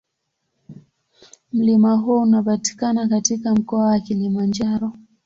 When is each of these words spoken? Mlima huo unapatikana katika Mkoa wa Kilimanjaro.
Mlima 1.53 1.95
huo 1.95 2.21
unapatikana 2.21 3.07
katika 3.07 3.55
Mkoa 3.55 3.85
wa 3.85 3.99
Kilimanjaro. 3.99 4.93